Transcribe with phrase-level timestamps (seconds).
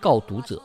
[0.00, 0.60] 告读者，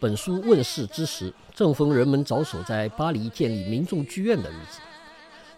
[0.00, 4.80] 本书问世之时，正逢人们着手在巴黎建立民众剧院的日子。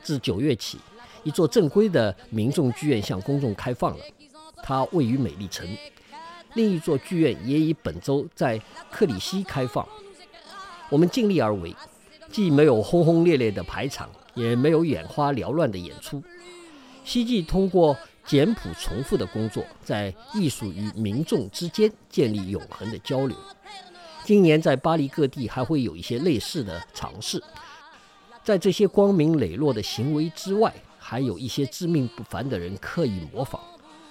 [0.02, 0.78] 自九月起，
[1.22, 4.04] 一座正规的民众剧院向公众开放了，
[4.64, 5.64] 它位于美丽城。
[6.54, 9.86] 另一座剧院也以本周在克里希开放。
[10.88, 11.72] 我们尽力而为，
[12.32, 16.20] 既没有轰轰烈烈的排场，也没有眼花缭乱的演出。
[17.04, 17.96] 希冀通过。
[18.26, 23.36] 简朴重复的工作，在艺术与民众之间建立永恒的交流。
[24.24, 27.40] 今年在巴黎各地还会有一些类似的尝试。
[28.42, 33.60] 在这些光明磊落的行为之外，还有一些自命不凡的人刻意模仿。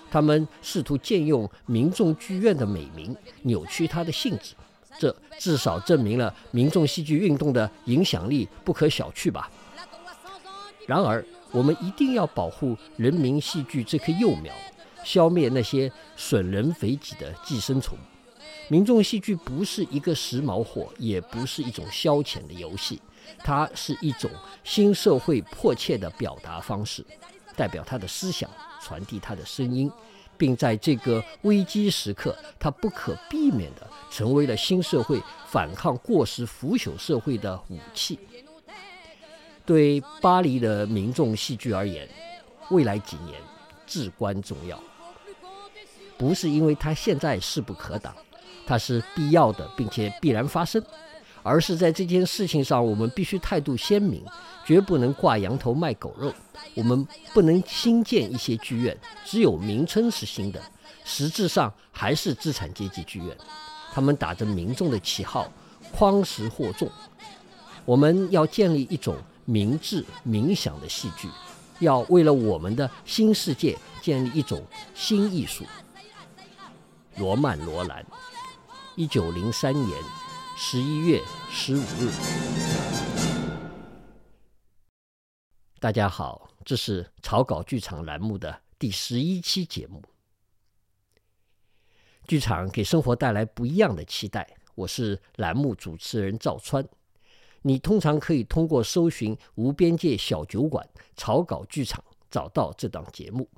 [0.10, 4.56] 他们试图借用民众剧院的美名，扭曲它的性质。
[4.98, 9.52] 这至少证明了民众戏剧运动的影响力不可小觑吧。
[10.88, 11.26] 然而。
[11.56, 14.54] 我们一定要保护人民戏剧这棵幼苗，
[15.06, 17.98] 消灭那些损人肥己的寄生虫。
[18.68, 23.02] 民众戏剧不是一个时髦货，也不是一种消遣的游戏，
[23.40, 24.30] 它是一种
[24.66, 27.06] 新社会迫切的表达方式，
[27.56, 28.50] 代表他的思想，
[28.82, 29.90] 传递他的声音，
[30.38, 38.20] 并在这个危机时刻，它不可避免地成为了新社会反抗过时腐朽社会的武器。
[39.66, 42.08] 对巴黎的民众戏剧而言，
[42.70, 43.42] 未来几年
[43.88, 44.80] 至关重要。
[46.18, 48.16] 不是因为它现在势不可挡，
[48.66, 50.82] 它是必要的，并且必然发生，
[51.42, 54.24] 而是在这件事情上，我们必须态度鲜明，
[54.64, 56.32] 绝不能挂羊头卖狗肉。
[56.76, 60.62] 我们不能新建一些剧院，只有名称是新的，
[61.04, 63.36] 实质上还是资产阶级剧院。
[63.92, 65.52] 他们打着民众的旗号，
[65.92, 66.90] 匡时惑众。
[67.84, 69.18] 我们要建立一种。
[69.46, 71.30] 明智冥想的戏剧，
[71.80, 74.66] 要为了我们的新世界建立一种
[74.96, 75.64] 新艺术。
[77.18, 78.04] 罗曼·罗兰，
[78.96, 80.04] 一九零三年
[80.58, 82.12] 十一月十五日。
[85.80, 90.02] 大家好，这是草稿剧场栏目的第十一期节目。
[92.28, 94.58] 剧场给生活带来不一样的期待。
[94.74, 96.84] 我是栏目主持人赵川。
[97.68, 100.88] 你通常可以通过搜寻“无边界小酒馆”
[101.18, 103.50] 草稿剧场找到这档节目。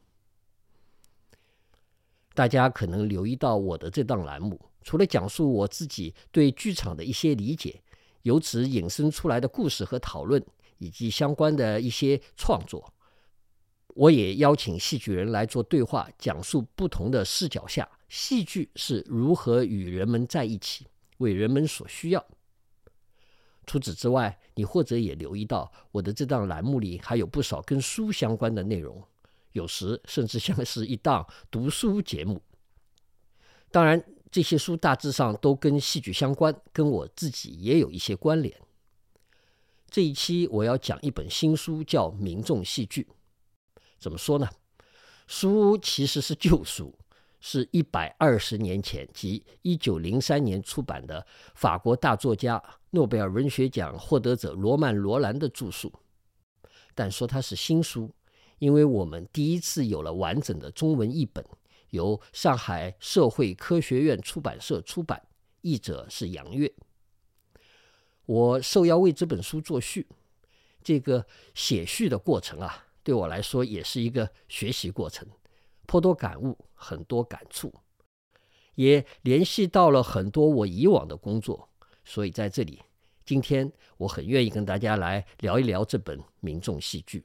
[2.33, 7.81] 大家可能留意到我的这档栏目，除了讲述我自己对剧场的一些理解，
[8.21, 10.41] 由此引申出来的故事和讨论，
[10.77, 12.93] 以及相关的一些创作，
[13.89, 22.25] 我也邀请戏剧人来做对话，讲述不同的视角下戏剧是如何与人们在一起，为人们所需要。
[23.67, 29.03] 除此之外，你或者也留意到我的这档栏目里还有不少跟书相关的内容，
[29.51, 32.41] 有时甚至像是一档读书节目。
[33.69, 34.01] 当然，
[34.31, 38.57] 这些书大致上都跟戏剧相关，跟我自己也有一些关联。
[39.89, 43.03] 这一期我要讲一本新书，叫《民众戏剧》。
[43.99, 44.49] 怎么说呢？
[45.27, 46.96] 书其实是旧书。
[47.49, 51.25] 是一百二十年前，即一九零三年出版的
[51.55, 55.89] 法国大作家、诺贝尔文学奖获得者罗曼·罗兰的著述。
[56.93, 58.13] 但说它是新书，
[58.59, 61.41] 因为我们第一次有了完整的中文译本，
[61.91, 65.21] 由上海社会科学院出版社出版，
[65.61, 66.69] 译者是杨越。
[68.25, 70.05] 我受邀为这本书作序，
[70.83, 75.25] 这个写序的过程啊，对我来说也是一个学习过程。
[75.87, 77.73] 颇多感悟，很多感触，
[78.75, 81.67] 也联系到了很多我以往的工作，
[82.05, 82.83] 所以在这里，
[83.25, 87.23] 今天我很愿意跟大家来聊一聊这本民众戏剧。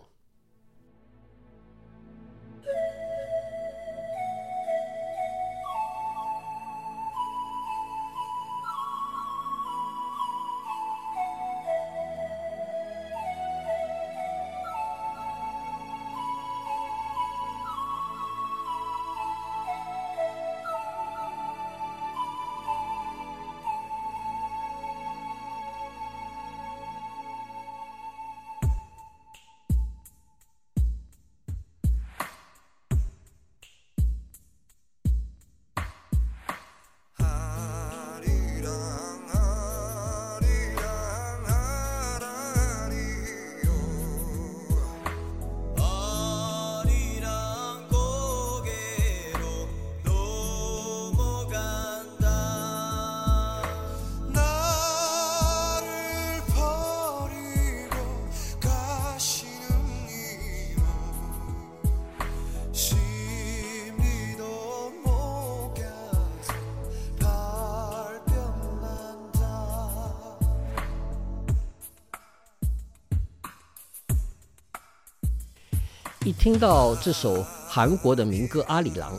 [76.25, 79.13] 一听到这首韩国的民歌《阿里郎》，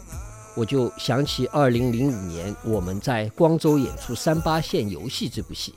[0.55, 5.73] 我就想起2005年我们在光州演出《三八线游戏》这部戏。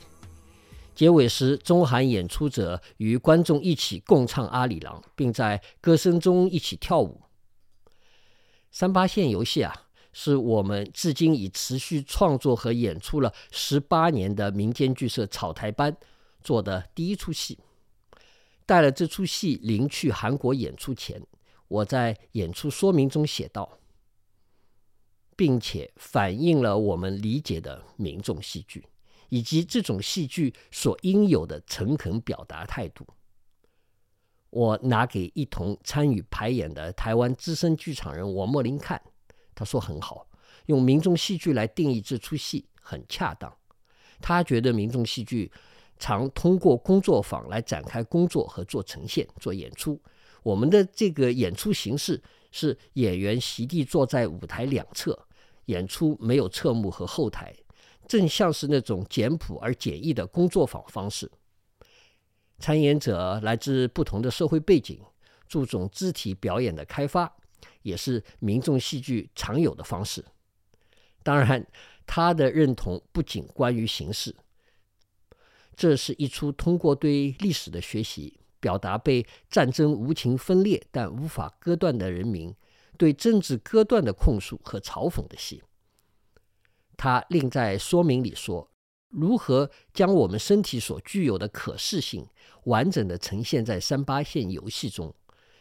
[0.95, 7.21] 结尾时，中韩演出者与观众一起共唱《阿里郎》，并在歌声中一起跳舞。
[8.71, 9.73] 《三八线游戏》啊，
[10.13, 15.97] 是我们至今已持续创作和演出了十八年的民间剧社草台班
[16.41, 17.59] 做的第一出戏。
[18.67, 21.25] 带了这出戏临去韩国演出前，
[21.69, 23.79] 我在演出说明中写道，
[25.37, 28.85] 并且反映了我们理解的民众戏剧，
[29.29, 33.07] 以及这种戏剧所应有的诚恳表达态度。
[34.49, 39.01] 我拿给一同参与排演的台湾资深剧场人王莫林看，
[39.55, 40.27] 他说很好，
[40.65, 43.57] 用民众戏剧来定义这出戏很恰当。
[44.19, 45.49] 他觉得民众戏剧。
[45.99, 49.99] 常通过工作坊来展开工作和做呈现、做演出。
[50.43, 52.21] 我们的这个演出形式
[52.51, 55.17] 是演员席地坐在舞台两侧，
[55.65, 57.53] 演出没有侧幕和后台，
[58.07, 61.29] 正像是那种简朴而简易的工作坊方式。
[62.59, 65.01] 参演者来自不同的社会背景，
[65.47, 67.31] 注重肢体表演的开发，
[67.81, 70.23] 也是民众戏剧常有的方式。
[71.23, 71.67] 当然，
[72.05, 74.33] 他的认同不仅关于形式。
[75.77, 82.53] 这是一出通过对历史的学习，表达被战争无情分裂但无法割断的人民
[82.97, 85.61] 对政治割断的控诉和嘲讽的戏。
[86.97, 88.71] 他另在说明里说，
[89.09, 92.27] 如何将我们身体所具有的可视性
[92.63, 95.13] 完整的呈现在三八线游戏中，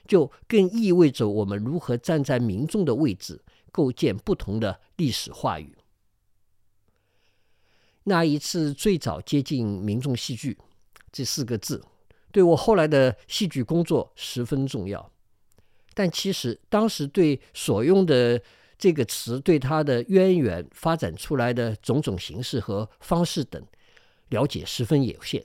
[0.09, 5.76] 就更意味着我们如何站在民众的位置，构建不同的历史话语。
[8.09, 10.57] 那一次最早接近民众戏剧
[11.11, 11.85] 这四个字，
[12.31, 15.11] 对我后来的戏剧工作十分重要。
[15.93, 18.41] 但其实当时对所用的
[18.79, 23.61] 这个词、对它的渊源、发展出来的种种形式和方式等
[24.29, 25.45] 了解十分有限，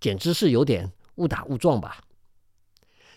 [0.00, 2.02] 简直是有点误打误撞吧。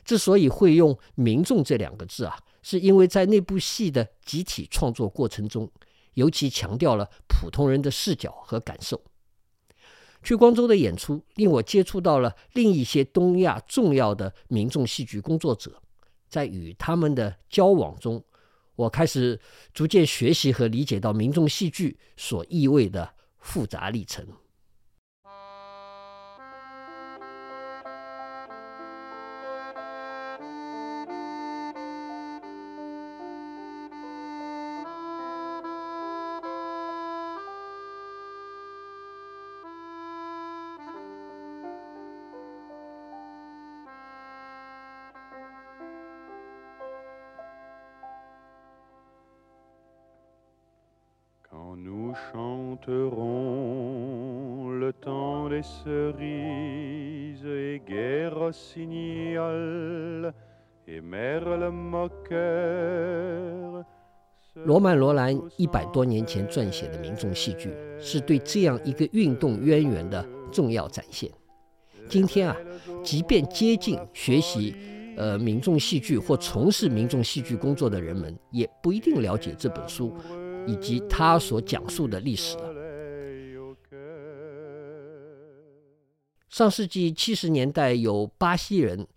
[0.03, 5.71] 之所以会用“民众”这两个字啊，是因为在那部戏的集体创作过程中。
[6.17, 8.99] 尤其强调了普通人的视角和感受。
[10.23, 15.79] 去光州的演出令我接触到了另一些东亚重要的民众戏剧工作者，
[16.27, 18.23] 在与他们的交往中，
[18.75, 19.39] 我开始
[19.75, 24.25] 逐渐学习和理解到民众戏剧所意味的复杂历程。
[64.63, 71.30] 罗曼·罗兰一百多年前撰写的民众戏剧，是对这样一个运动渊源的重要展现。
[72.09, 72.57] 今天啊，
[73.04, 74.73] 即便接近学习
[75.16, 80.11] 呃民众戏剧或从事民众戏剧工作的人们，也不一定了解这本书
[80.68, 82.74] 以及他所讲述的历史了。
[86.50, 89.07] 上世纪七十年代，有巴西人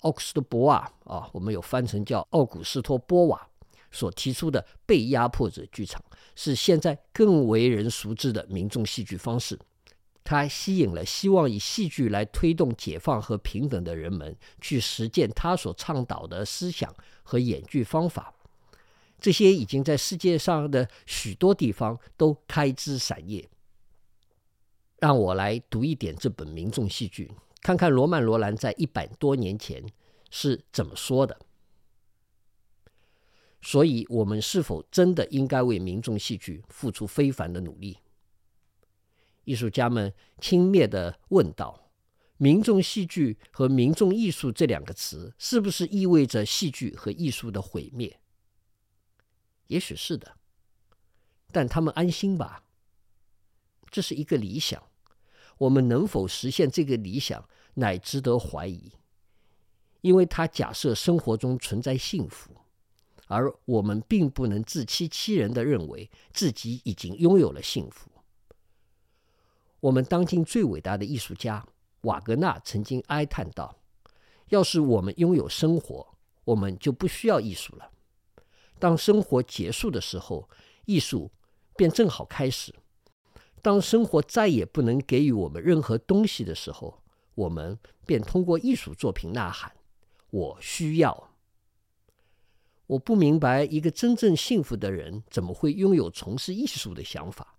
[0.00, 3.48] 奥古斯托·波瓦啊，我们有翻成叫奥古斯托·波瓦
[3.90, 6.02] 所提出的被压迫者剧场，
[6.34, 9.58] 是现在更为人熟知的民众戏剧方式。
[10.24, 18.32] 它吸引了希望以戏剧来推动解放和平等的人们去实践他所倡导的思想和演剧方法。
[19.26, 23.50] 这些已经在世界上的许多地方都开枝散叶。
[25.00, 29.84] 让我来读一点这本民众戏剧，看看罗曼·罗兰在一百多年前
[30.30, 31.40] 是怎么说的。
[33.60, 37.98] 所以，我们是否真的应该为民众戏剧付出非凡的努力？
[39.42, 41.90] 艺术家们轻蔑地问道
[42.38, 48.16] ：“民众戏剧和民众艺术这两个词，是不是意味着戏剧和艺术的毁灭？”
[49.68, 50.36] 也许是的，
[51.52, 52.64] 但他们安心吧。
[53.90, 54.82] 这是一个理想，
[55.58, 58.92] 我们能否实现这个理想乃值得怀疑，
[60.00, 62.50] 因为它假设生活中存在幸福，
[63.26, 68.10] 而我们并不能自欺欺人的认为自己已经拥有了幸福。
[69.80, 71.64] 我们当今最伟大的艺术家
[72.02, 73.78] 瓦格纳曾经哀叹道
[74.50, 77.90] ：“要是我们拥有生活，我们就不需要艺术了。
[78.78, 80.48] 当生活结束的时候，
[80.84, 81.30] 艺术
[81.76, 82.74] 便正好开始。
[83.62, 87.02] 当生活再也不能给予我们任何东西的时候，
[87.34, 89.72] 我们便通过艺术作品呐喊
[90.30, 91.30] ：“我需要。”
[92.86, 97.56] 我不明白，一个真正幸福的人怎么会拥有从事艺术的想法？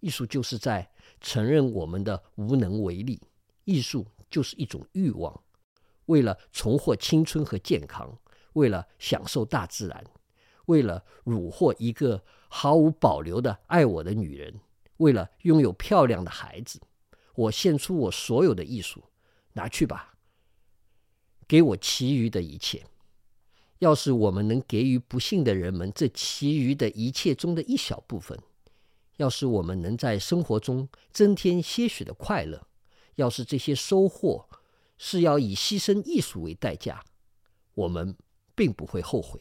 [0.00, 3.20] 艺术就是在承认我们的无能为力。
[3.64, 5.38] 艺术就是一种欲望，
[6.06, 8.18] 为了重获青春和健康，
[8.54, 10.04] 为了享受大自然，
[10.66, 14.60] 为了虏获一个毫无保留的爱我的女人，
[14.98, 16.80] 为了拥有漂亮的孩子，
[17.34, 19.04] 我献出我所有的艺术，
[19.52, 20.14] 拿去吧，
[21.46, 22.84] 给我其余的一切。
[23.78, 28.38] 要是我们能给予不幸的人们这其余的一切中的一小部分，
[29.16, 32.66] 要是我们能在生活中增添些许的快乐，
[33.14, 34.46] 要是这些收获
[34.98, 37.02] 是要以牺牲艺术为代价，
[37.72, 38.14] 我们
[38.60, 39.40] 并不会后悔。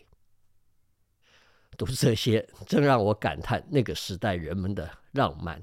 [1.78, 5.62] 读这些，真让我感叹那个时代人们的浪漫。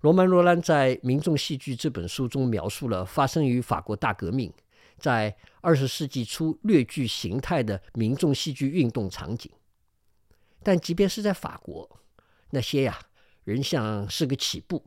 [0.00, 4.50] 罗曼·罗兰在《民众戏剧》这本书中描述了发生于法国大革命。
[4.96, 9.52] 在二十世纪初略具形态的民众戏剧运动场景，
[10.62, 12.00] 但即便是在法国，
[12.52, 12.98] 那些呀
[13.44, 14.82] 仍像是个起步。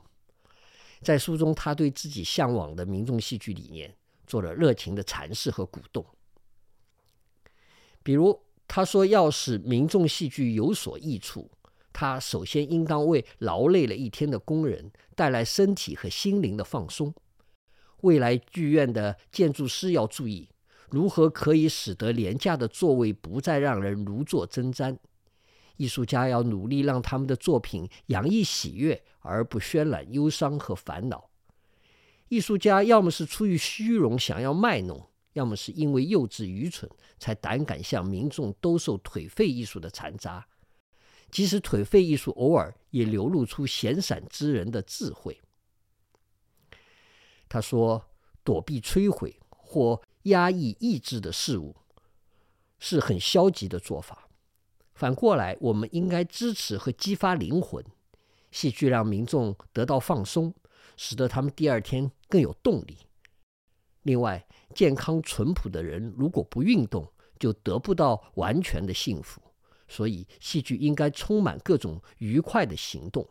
[1.03, 6.03] 在书中，他对自己向往的民众戏剧理念做了热情的阐释和鼓动。
[8.09, 11.51] 比如，他说，要使民众戏剧有所益处，
[11.93, 17.13] 他首先应当为劳累了一天的工人带来身体和心灵的放松。
[18.01, 20.49] 未来剧院的建筑师要注意，
[20.89, 24.97] 如何可以使得廉价的座位不再让人如坐针毡。
[25.77, 31.29] 艺术家要努力让他们的作品洋溢喜悦，而不渲染忧伤和烦恼。
[32.29, 35.08] 艺术家要么是出于虚荣想要卖弄，
[35.39, 40.45] 要么是因为幼稚愚蠢才胆敢向民众兜售颓废艺术的残渣。
[41.31, 45.39] 即使颓废艺术偶尔也流露出闲散之人的智慧。
[47.47, 48.03] 他说
[48.43, 51.73] ：“躲避摧毁或压抑意志的事物，
[52.79, 54.27] 是很消极的做法。
[54.93, 57.81] 反过来，我们应该支持和激发灵魂。
[58.51, 60.53] 戏剧让民众得到放松，
[60.97, 62.97] 使得他们第二天更有动力。
[64.09, 69.39] 另外，健康淳朴的人如果不运动，就得不到完全的幸福。
[69.87, 73.29] 所以，戏剧应该充满各种愉快的行动。”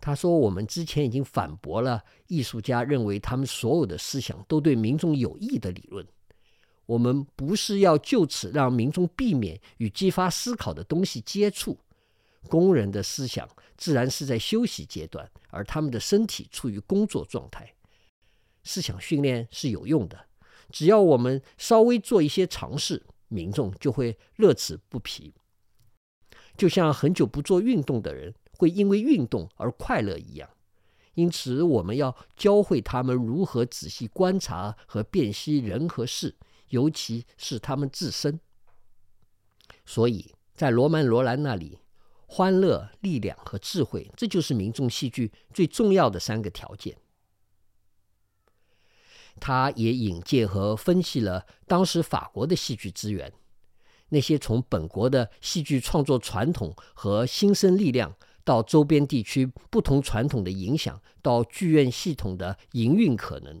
[0.00, 6.06] 他说：“我们之前已经反驳了艺术家认为他们所有的思想都对民众有益的理论。
[6.86, 11.76] 我们不是要就此让民众避免与激发思考的东西接触。
[12.48, 17.70] 工人的思想自然是在休息阶段，而他们的身体处于工作状态。
[18.64, 20.26] 思想训练是有用的，
[20.70, 25.34] 只要我们稍微做一些尝试，民众就会乐此不疲。
[26.56, 30.50] 就像很久不做运动的人。”会因为运动而快乐一样，
[31.14, 36.34] 因此我们要教会他们如何仔细观察和辨析人和事，
[36.70, 38.40] 尤其是他们自身。
[39.86, 41.78] 所以在罗曼·罗兰那里，
[42.26, 46.98] 欢乐、力量和智慧，这就是民众戏剧最重要的三个条件。
[49.38, 53.32] 他也引荐和分析了当时法国的戏剧资源，
[54.10, 58.14] 那些从本国的戏剧创作传统和新生力量。
[58.44, 63.60] 到周边地区不同传统的影响，到剧院系统的营运可能，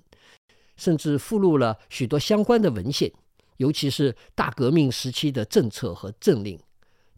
[0.78, 3.12] 甚至附录了许多相关的文献，
[3.58, 6.58] 尤其是大革命时期的政策和政令。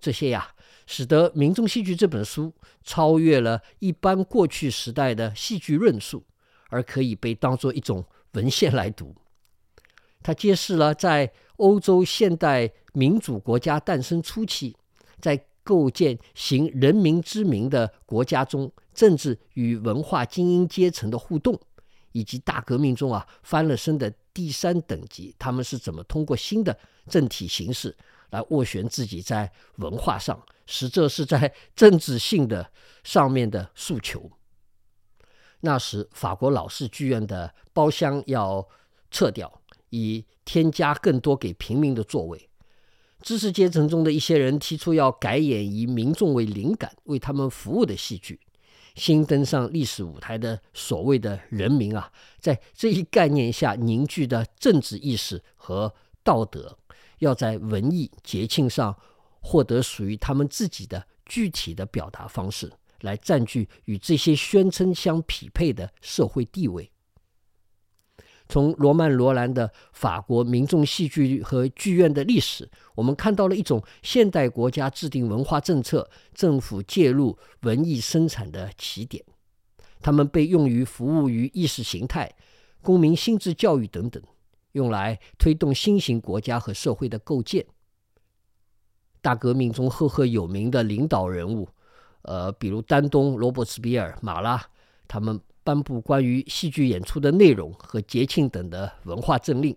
[0.00, 0.52] 这些呀，
[0.84, 2.52] 使得《民众戏剧》这本书
[2.82, 6.24] 超越了一般过去时代的戏剧论述，
[6.70, 9.14] 而可以被当作一种文献来读。
[10.22, 14.76] 它揭示了在欧洲现代民主国家诞生初期，
[15.20, 21.58] 在构建行人民之名的国家中，政治与文化精英阶层的互动，
[22.12, 26.76] 以及大革命中啊翻了身的第三等级，他们是怎么通过新的
[27.08, 27.96] 政体形式
[28.30, 32.70] 来斡旋自己在文化上，实则是在政治性的
[33.04, 34.30] 上面的诉求。
[35.60, 38.66] 那时，法国老式剧院的包厢要
[39.10, 42.48] 撤掉，以添加更多给平民的座位。
[43.22, 48.40] 知识阶层中的一些人提出要改演以民众为灵感、为他们服务的戏剧。
[48.96, 56.76] 新登上历史舞台的所谓的人民啊，在这一概念下凝聚的政治意识和道德，
[57.18, 58.96] 要在文艺节庆上
[59.40, 66.90] 获得属于他们自己的具体的表达方式，来占据与这些宣称相匹配的社会地位。
[68.49, 79.25] 从罗曼·罗兰的法国民众戏剧和剧院的历史，我们看到了一种现代国家制定文化政策、政府介入文艺生产的起点。
[80.00, 82.35] 他们被用于服务于意识形态、
[82.83, 84.21] 公民心智教育等等，
[84.73, 87.64] 用来推动新型国家和社会的构建。
[89.21, 91.69] 大革命中赫赫有名的领导人物，
[92.22, 94.62] 呃，比如丹东、罗伯茨比尔、马拉，
[95.08, 99.76] 他们颁布关于戏剧演出的内容和节庆等的文化政令。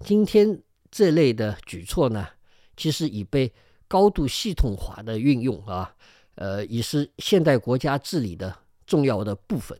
[0.00, 2.28] 今天这类的举措呢，
[2.76, 3.52] 其实已被
[3.88, 5.94] 高度系统化的运用啊，
[6.34, 9.78] 呃，已是现代国家治理的重要的部分。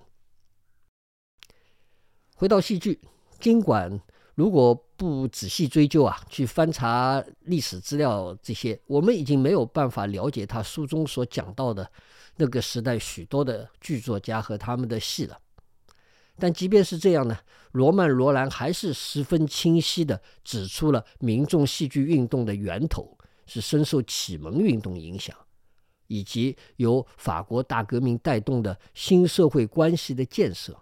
[2.34, 3.00] 回到戏剧，
[3.38, 4.00] 尽管。
[4.34, 11.90] 如果不仔细追究啊，去翻查历史资料这些，我们已经没有办法了解他书中所讲到的
[12.36, 15.38] 那个时代许多的剧作家和他们的戏了。
[16.38, 17.38] 但即便是这样呢，
[17.72, 25.36] 罗曼·罗兰还是十分清晰地指出了民众戏剧运动的源头是深受启蒙运动影响，
[26.06, 30.81] 以及由法国大革命带动的新社会关系的建设。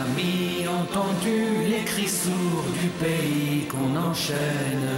[0.00, 1.38] Amis, entendu
[1.68, 4.88] les cris sourds du pays qu'on enchaîne.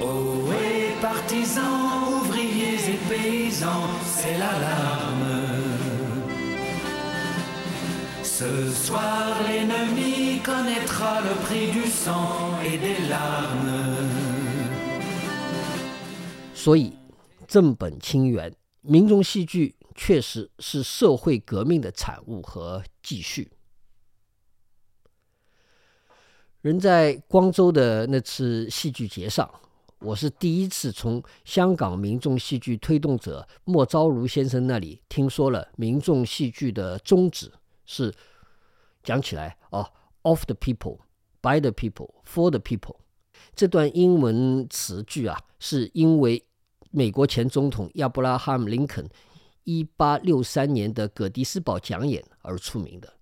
[0.00, 5.36] Oh, et partisans, ouvriers et paysans, c'est l'alarme.
[8.22, 14.08] Ce soir, l'ennemi connaîtra le prix du sang et des larmes.
[16.54, 16.92] 所以。
[17.48, 23.51] 正本清源，民众戏剧 确实是社会革命的产物和继续。
[26.61, 29.49] 人在光州的那次戏剧节上，
[29.99, 37.51] 我是第一次从香港民众戏剧推动者莫昭如先生那里听说了民众戏剧的宗旨
[37.85, 38.13] 是
[39.03, 40.99] 讲起来哦，of the people,
[41.41, 42.95] by the people, for the people。
[43.55, 46.45] 这段英文词句啊，是因为。
[46.95, 49.09] 美国前总统亚伯拉罕·林肯
[49.63, 53.13] 一八六三年的葛迪斯堡讲演而出名的。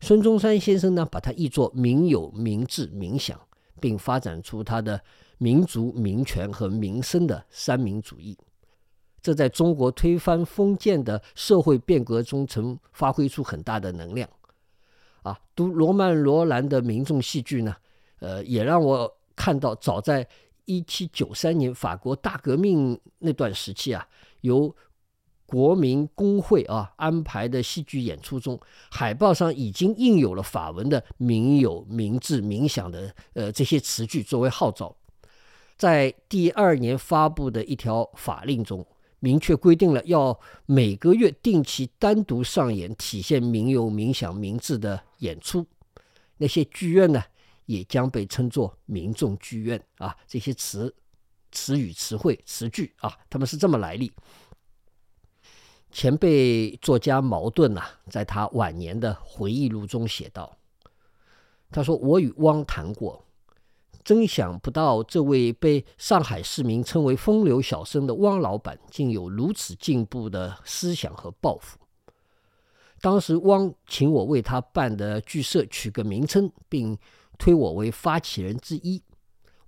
[0.00, 3.40] 孙中山先生呢，把它译作“民有、民治、民享”，
[3.80, 5.00] 并发展出他的
[5.38, 8.36] 民族、民权和民生的三民主义。
[9.20, 14.28] 这在中国推翻封建的社会变革中，曾发挥出很大的能量。
[15.22, 17.74] 啊，读罗曼·罗兰的民众戏剧呢，
[18.20, 20.28] 呃，也让我看到早在。
[20.70, 24.06] 一七九三年法国大革命那段时期啊，
[24.42, 24.76] 由
[25.48, 34.94] 国民工会啊安排的戏剧演出中，海报上已经印有了法文的“民有、民治、民享”的呃这些词句作为号召。
[35.78, 38.86] 在第二年发布的一条法令中，
[39.20, 45.64] 明确规定了要每个月定期单独上演体现“民有、民享、民治”的演出。
[46.36, 47.24] 那些剧院呢？
[47.64, 50.94] 也将被称作民众剧院啊，这些词、
[51.52, 54.10] 词语、词汇、词句啊，他们是这么来历。
[55.90, 60.56] 前辈作家茅盾呐，在他晚年的回忆录中写道
[61.70, 63.24] ：“他说，我与汪谈过，
[64.04, 71.78] 真想不到这位被上海市民称为风流小生的汪老板，竟有如此进步的思想和抱负。
[73.00, 76.98] 当时汪请我为他办的剧社取个名称，并。”
[77.40, 79.00] 推我为发起人之一，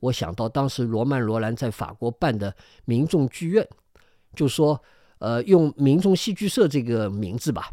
[0.01, 2.53] 我想到当时罗曼·罗兰在法国办的
[2.85, 3.65] 民众剧院，
[4.35, 4.83] 就说
[5.21, 7.71] ：“呃，用民众戏剧社这个名字吧，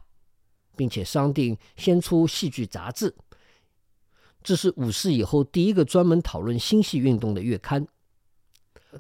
[0.75, 3.15] 并且商定先出戏剧杂志。”
[4.43, 7.85] 这是五四以后第一个专门讨论新戏运动的月刊。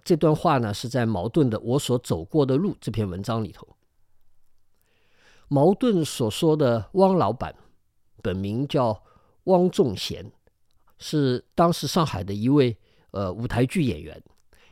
[0.03, 3.67] 这段话呢，是在矛盾的《我所走过的路》这篇文章里头。
[5.47, 7.55] 矛盾所说的汪老板，
[8.21, 9.01] 本名叫
[9.45, 10.31] 汪仲贤。
[10.99, 12.75] 是当时上海的一位
[13.11, 14.21] 呃舞台剧演员，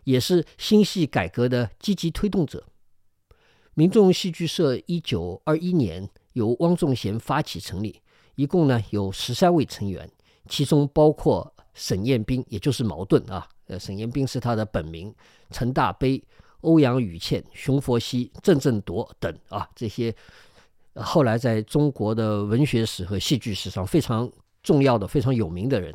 [0.04, 2.68] 也是新戏改革的积极推动者。
[3.78, 8.02] 民众戏剧社一九二一年由汪仲贤发起成立，
[8.36, 10.10] 一共呢有十三位成员，
[10.48, 13.46] 其中包括沈彦斌，也就是茅盾啊。
[13.68, 15.14] 呃，沈彦斌是他的本名，
[15.52, 16.24] 陈大悲、
[16.62, 20.16] 欧阳予倩、熊佛熙、郑振铎等啊这些
[20.94, 24.32] 后来在中国的文学史和戏剧史上非常
[24.64, 25.94] 重要的、非常有名的人。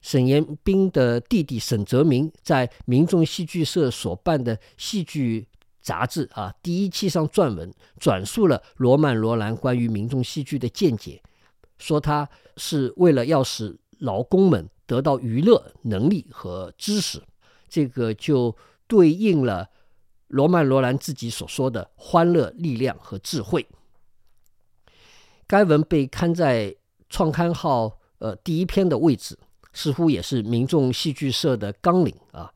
[0.00, 5.48] 沈延斌的弟弟沈泽民在民众戏剧社所办的戏剧
[5.84, 11.22] 杂志啊第一期上撰文，转述了罗曼·罗兰关于民众戏剧的见解，
[11.78, 17.22] 说他是为了要使劳工们得到娱乐能力和知识，
[17.68, 19.68] 这个就对应了
[20.28, 23.66] 罗曼·罗兰自己所说的欢乐、力量和智慧。
[25.46, 26.74] 该文被刊在
[27.10, 29.38] 创刊号呃第一篇的位置。
[29.76, 32.53] 似乎也是民众戏剧社的纲领啊，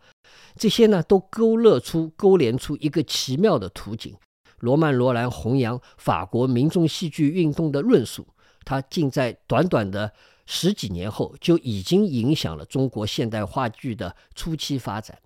[0.59, 4.15] 这些呢都勾勒出、勾连出一个奇妙的图景。
[4.59, 8.27] 罗曼·罗兰弘扬法国民众戏剧运动的论述，
[8.65, 10.13] 他竟在短短的
[10.47, 15.17] 十几年后就已经影响了中国现代话剧的初期发展。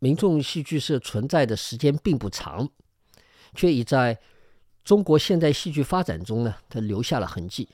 [0.00, 2.68] 民众戏剧社存在的时间并不长，
[3.54, 4.18] 却已在
[4.84, 7.68] 中国现代戏剧发展中呢，它留下了痕迹。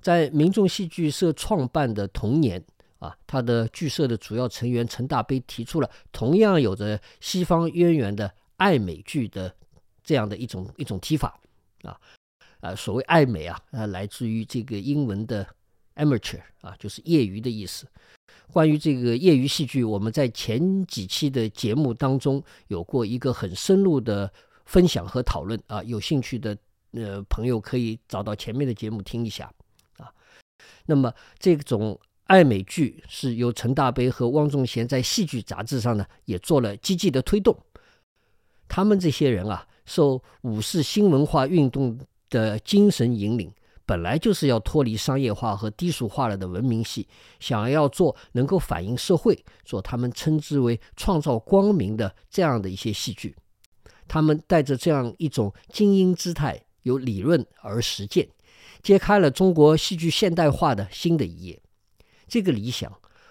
[0.00, 2.64] 在民众戏剧社创办的同年，
[3.02, 9.52] 啊，他的剧社的主要成员陈大悲提出了同样有着西方渊源的爱美剧的
[10.04, 11.36] 这样的一种一种提法，
[11.82, 11.98] 啊，
[12.60, 15.44] 啊，所谓爱美啊，啊，来自于这个英文的
[15.96, 17.88] amateur 啊，就是业余的意思。
[18.52, 24.32] 关于这个业余戏剧，我们在前几期的节目当中有过一个很深入的
[24.64, 26.56] 分享和讨论啊，有兴趣的
[26.92, 29.52] 呃朋友可以找到前面的节目听一下
[29.96, 30.12] 啊。
[30.86, 31.98] 那么，这种
[32.32, 37.54] 爱美剧是由陈大悲和汪仲贤在戏剧杂志上呢，也做了积极的推动。
[38.66, 43.52] 他们这些人啊，受五四新文化运动的精神引领，
[43.84, 47.06] 本来就是要脱离商业化和低俗化了的文明戏，
[47.38, 53.36] 想要做能够反映社会、做他们称之为创造光明的这样的一些戏剧。
[54.08, 58.26] 他们带着这样一种精英姿态，由理论而实践。
[58.82, 61.60] 揭开了中国戏剧现代化的新的一页。
[62.32, 62.90] 这个理想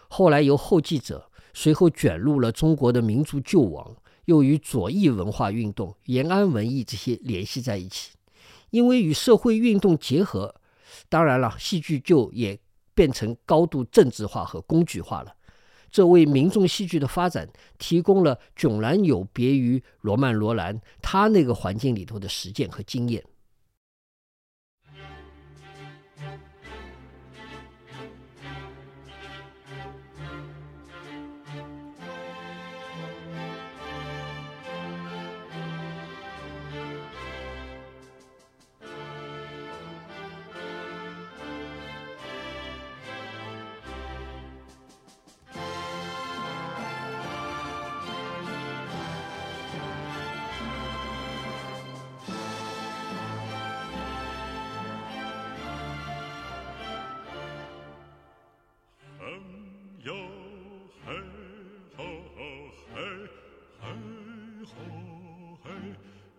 [0.09, 8.11] 后来由后继者随后卷入了中国的民族救亡，又与左翼文化运动、延安文艺这些联系在一起。
[8.69, 10.53] 因为与社会运动结合，
[11.09, 12.59] 当然了，戏剧就也
[12.93, 15.33] 变成高度政治化和工具化了。
[15.89, 23.23] 这为民众戏剧的发展提供了迥然有别于罗曼·罗兰他那个环境里头的实践和经验。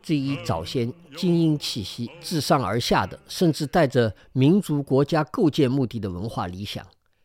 [0.02, 6.84] 这一早先精英气息、自上而下的，甚至带着民族国家构建目的的文化理想，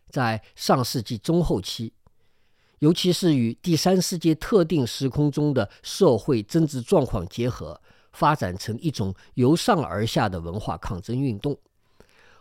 [0.09, 1.91] 在上世纪中后期，
[2.79, 7.81] 尤其是与第三世界特定时空中的社会政治状况结合，
[8.13, 11.57] 发展成一种由上而下的文化抗争运动。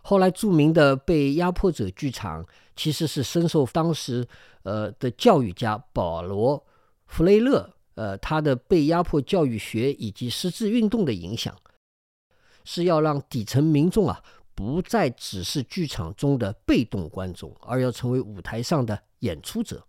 [0.03, 2.45] 后来，著名的被压迫者剧场
[2.75, 4.25] 其实是深受当时
[4.63, 6.59] 呃的教育家保罗·
[7.07, 7.73] 弗雷勒。
[7.97, 11.55] 呃，他的被压迫教育学以及识字运动的影响，
[12.63, 14.21] 是要让底层民众啊，
[14.53, 19.83] 不再只是剧场中的被动观众，而要成为舞台上的演出者，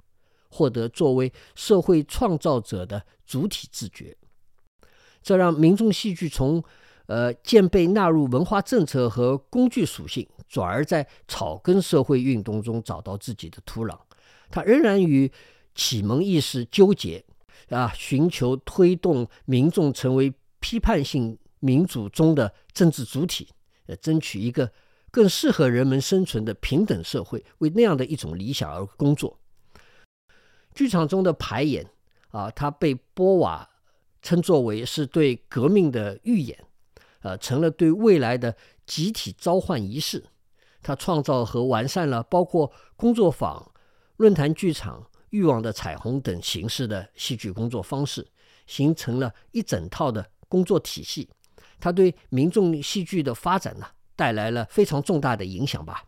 [0.48, 4.16] 获得作为社会创造者的主体自觉。
[5.22, 6.64] 这让民众戏剧从
[7.08, 13.94] 呃渐被纳入文化政策和工具属性，转而在草根社会运动中找到自己的土壤。
[14.48, 15.30] 它仍然与
[15.74, 17.22] 启蒙意识纠结。
[17.70, 23.48] 啊，寻求推动民众成为批判性民主中的政治主体，
[23.86, 24.72] 呃，争取一个
[25.10, 29.38] 更适合人们生存的平等社会，为那样的一种理想而工作。
[30.74, 31.86] 剧场中的排演
[32.30, 33.68] 啊，它被波瓦
[34.22, 36.64] 称作为是对革命的预演，
[37.20, 40.24] 呃，成了对未来的集体召唤仪式。
[40.80, 43.72] 他创造和完善了包括工作坊、
[44.16, 45.10] 论坛剧场。
[45.30, 48.26] 欲望的彩虹等形式的戏剧工作方式，
[48.66, 51.28] 形成了一整套的工作体系。
[51.80, 53.86] 它对民众戏剧的发展呢，
[54.16, 56.04] 带来了非常重大的影响吧。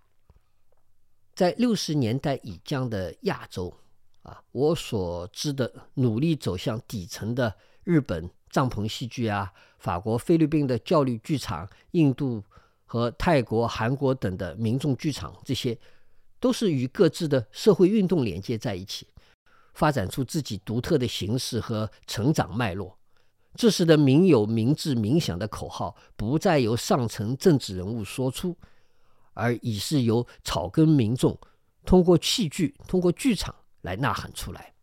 [1.35, 3.73] 在六十年代以降的亚洲，
[4.23, 7.55] 啊，我所知的努力走向底层的
[7.85, 12.43] 日本帐篷戏剧啊，法国、菲律宾的教育剧场，印度
[12.85, 15.79] 和泰国、韩国等的民众剧场，这些
[16.41, 19.07] 都是与各自的社会运动连接在一起，
[19.81, 22.99] 发展出自己独特的形式和成长脉络。
[23.55, 28.55] 这时的民有、民治、民享的口号，不再由上层政治人物说出，
[29.33, 31.39] 而已是由草根民众
[31.87, 33.55] 通过戏剧、通过剧场。
[33.81, 34.75] 来呐喊出来。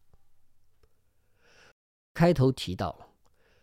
[2.15, 3.13] 开头提到，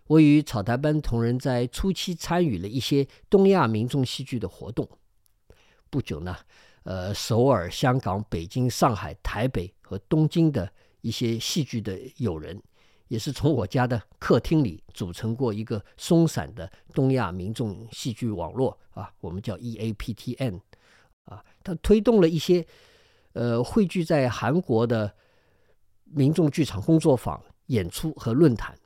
[0.06, 4.88] 我与草台班同仁在初期参与了一些东亚民众戏剧的活动。
[5.90, 6.36] 不久呢，
[6.84, 10.72] 呃，首尔、香港、北京、上海、台北和东京的
[11.04, 12.60] 一些戏剧的友人，
[13.08, 20.60] 也是从我家的客厅里组成过一个松散的东亚民众戏剧网络啊，我们叫 EAPTN
[21.26, 22.66] 啊，它推动了一些
[23.34, 25.14] 呃汇聚在韩国的。
[26.16, 28.78] 民众剧场工作坊、演出和论坛，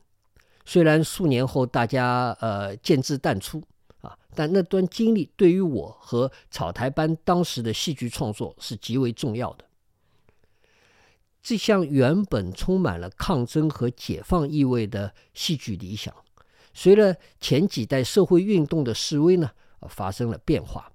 [0.65, 3.63] 虽然数年后大家呃渐至淡出
[4.01, 9.65] 啊，但那段经历对于我和草台班当时的戏剧创作是极为重要的。
[11.49, 16.15] 这项原本充满了抗争和解放意味的戏剧理想，
[16.75, 19.53] 随着前几代社会运动的示威呢，
[19.89, 20.93] 发生了变化。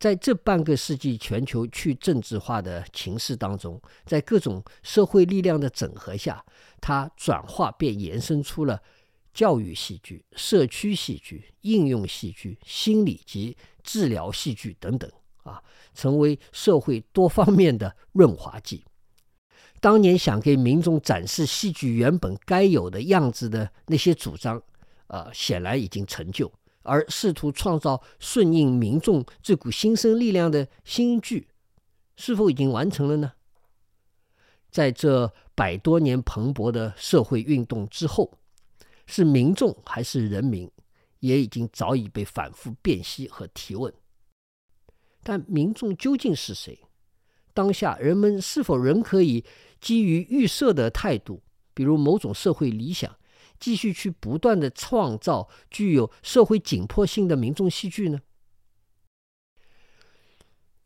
[0.00, 6.44] 在这半个世纪全球去政治化的情势当中，在各种社会力量的整合下，
[6.80, 8.82] 它转化便延伸出了
[9.32, 15.08] 教育戏剧、社区戏剧、应用戏剧、心理及治疗戏剧等等，
[15.44, 15.62] 啊，
[15.94, 18.82] 成为社会多方面的润滑剂。
[19.80, 24.60] 当年想给民众展示戏剧原本该有的样子的那些主张，
[25.06, 26.52] 啊，显然已经成就。
[26.82, 31.48] 而试图创造顺应民众这股新生力量的新剧，
[32.16, 33.32] 是否已经完成了呢？
[34.70, 38.32] 在这百多年蓬勃的社会运动之后，
[39.06, 40.70] 是民众还是人民，
[41.20, 43.92] 也已经早已被反复辨析和提问。
[45.22, 46.78] 但民众究竟是谁？
[47.58, 49.44] 当下人们是否仍可以
[49.80, 51.42] 基于预设的态度，
[51.74, 53.18] 比如某种社会理想？
[53.58, 58.20] 继续去不断的创造具有社会紧迫性的民众戏剧呢？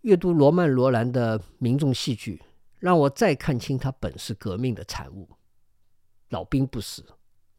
[0.00, 2.40] 阅读罗曼·罗兰的民众戏剧，
[2.78, 5.28] 让我再看清他本是革命的产物。
[6.30, 7.04] 老兵不死，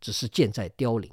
[0.01, 1.11] 只是剑在凋零。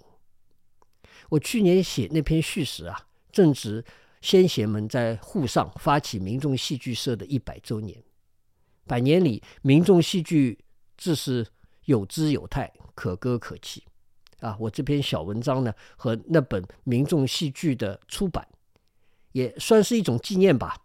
[1.28, 3.84] 我去年写那篇序时啊，正值
[4.20, 8.02] 先贤们在沪上发起民众戏剧社的一百周年。
[8.86, 10.58] 百年里，民众戏剧
[10.96, 11.46] 自是
[11.84, 13.84] 有姿有态，可歌可泣。
[14.40, 18.48] 啊，我这篇小文章呢，和那本民众戏剧的出版，
[19.32, 20.76] 也算是一种纪念吧。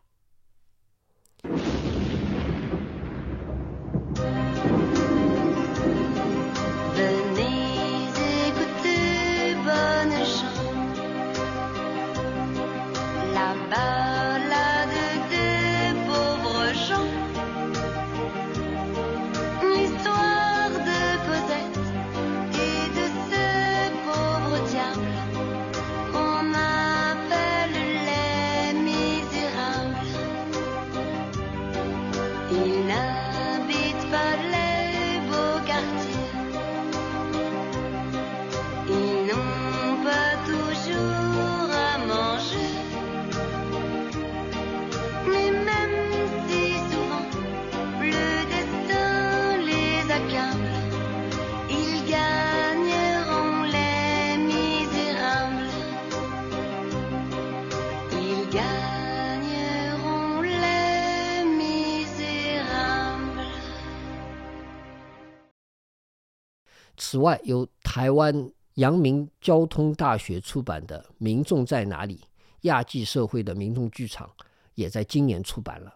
[67.16, 72.20] 此外，由台湾阳明交通大学出版的《民众在哪里？
[72.64, 74.28] 亚际社会的民众剧场》
[74.74, 75.96] 也在今年出版了。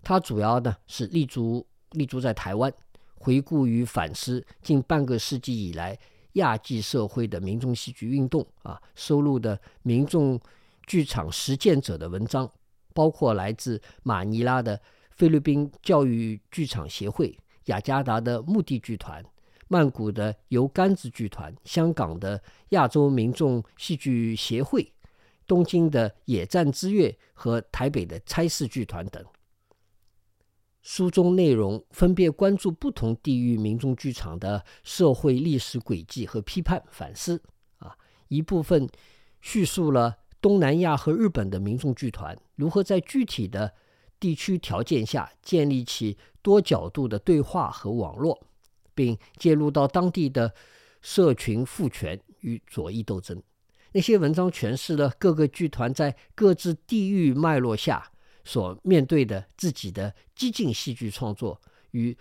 [0.00, 2.72] 它主要呢是立足立足在台湾，
[3.16, 5.98] 回顾与反思近半个世纪以来
[6.34, 10.40] 亚际社会的民众戏剧运动啊，收录的民众
[10.86, 12.48] 剧场实践者的文章，
[12.94, 14.80] 包括来自马尼拉的
[15.10, 19.20] 菲律宾教育剧场协会、雅加达的目的剧团。
[19.72, 24.92] 曼谷的由杆子剧团、香港的亚洲民众戏剧协会、
[25.46, 29.24] 东京的野战之月和台北的差事剧团等。
[30.82, 37.40] 书中内容分别关注不同地域民众剧场的社会历史轨迹和批判反思。
[37.78, 37.96] 啊，
[38.28, 38.86] 一部分
[39.40, 43.72] 叙述了东南亚和日本的民众剧团如何在具体的
[44.20, 48.38] 地区条件下建立起多角度的对话和网络，
[48.94, 50.52] 并介入到当地的
[51.00, 53.42] 社群赋权与左翼斗争。
[53.92, 58.10] 那些文章诠释了各个剧团在各自地域脉络下
[58.44, 62.16] 所面对的自己的激进戏剧创作与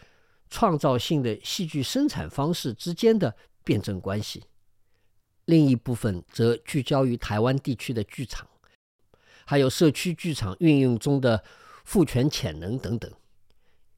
[0.50, 4.44] 创造性的戏剧生产方式之间的辩证关系。
[5.46, 8.48] 另一部分则聚焦于台湾地区的剧场，
[9.46, 11.44] 还有社区剧场运用中的
[11.86, 13.12] 赋权潜能等等。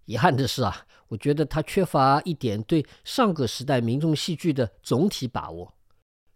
[0.06, 5.76] 遗憾的是啊，我觉得他缺乏一点对上个时代民众戏剧的总体把握。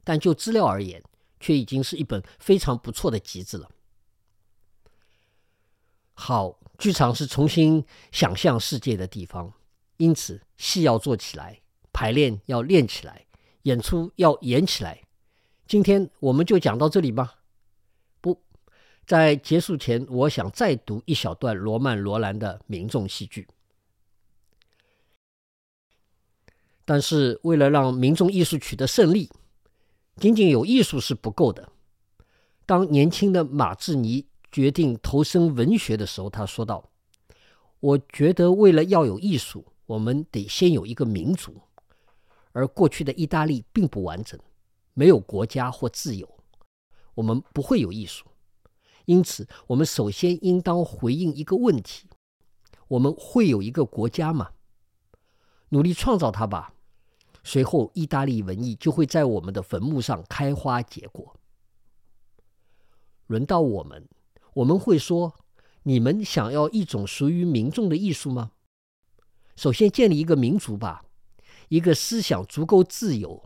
[0.04, 1.04] 但就资料而言，
[1.40, 3.68] 却已经是一本非常不错的集子了。
[6.13, 9.52] 好，剧场是重新想象世界的地方，
[9.98, 11.60] 因此戏要做起来，
[11.92, 13.26] 排练要练起来，
[13.63, 15.02] 演出要演起来。
[15.66, 17.40] 今天我们就讲到这里吧。
[18.22, 18.40] 不
[19.08, 23.48] 在结束前，我想再读一小段罗曼·罗兰的民众戏剧。
[26.88, 29.30] 但是为了让民众艺术取得胜利。
[30.15, 31.69] 仅仅有艺术是不够的。
[32.65, 36.89] 当年轻的马志尼决定投身文学的时候，他说道
[37.82, 41.62] ：“我觉得为了要有艺术，我们得先有一个民族。
[42.54, 44.39] 而过去的意大利并不完整，
[44.93, 46.39] 没有国家或自由，
[47.15, 48.26] 我们不会有艺术。
[49.04, 52.08] 因此，我们首先应当回应一个问题：
[52.88, 54.52] 我们会有一个国家吗？
[55.69, 56.73] 努力创造它吧。”
[57.50, 61.34] 随后，意大利文艺就会在我们的坟墓上开花结果。
[63.28, 64.06] 轮到我们，
[64.54, 65.34] 我们会说
[65.84, 68.52] ：“你们想要一种属于民众的艺术吗？”
[69.56, 71.06] 首先，建立一个民族吧，
[71.70, 73.42] 一个思想足够自由、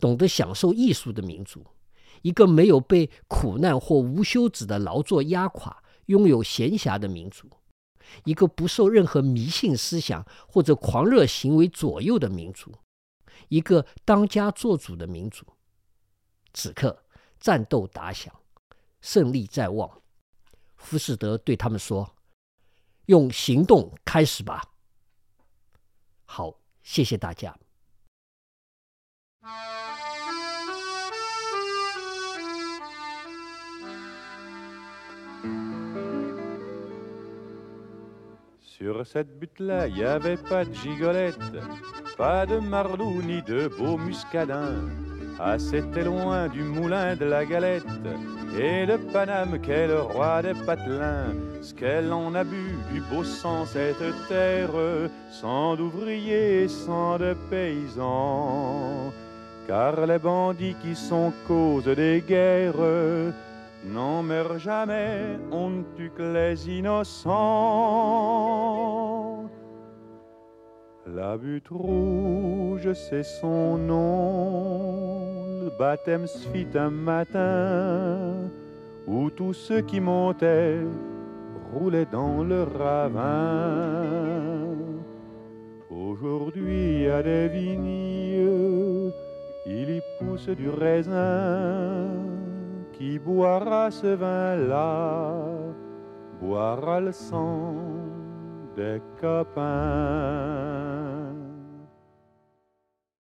[0.00, 1.62] 懂得享受艺术的民族，
[2.22, 7.46] 一个没有被苦难或无休止的劳作压垮、拥有闲暇的民族，
[8.24, 12.72] 一个不受任何迷信思想或者狂热行为左右的民族。
[13.48, 15.44] 一个当家做主的民族，
[16.52, 17.04] 此刻
[17.38, 18.34] 战斗打响，
[19.00, 20.02] 胜利在望。
[20.76, 22.16] 浮士德对他们说
[23.06, 24.72] ：“用行动开始吧。”
[26.24, 27.58] 好，谢谢大家。
[42.16, 44.90] Pas de marlou ni de beau muscadin.
[45.38, 47.84] Ah, c'était loin du moulin de la galette
[48.58, 51.34] et de Paname qu'est le roi des patelins.
[51.62, 54.70] Ce qu'elle en a bu du beau sang cette terre,
[55.30, 59.12] sans d'ouvriers, sans de paysans.
[59.66, 63.32] Car les bandits qui sont cause des guerres
[63.84, 67.32] n'en meurt jamais, on ne tue que les innocents.
[71.06, 75.60] La butte rouge, c'est son nom.
[75.64, 78.48] Le baptême se fit un matin
[79.08, 80.78] où tous ceux qui montaient
[81.72, 83.82] roulaient dans le ravin.
[85.90, 89.12] Aujourd'hui, à des vignes,
[89.66, 92.10] il y pousse du raisin
[92.92, 95.34] qui boira ce vin-là,
[96.40, 98.11] boira le sang
[98.76, 99.62] des copains.